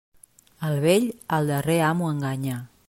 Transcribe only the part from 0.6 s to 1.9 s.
El vell, al darrer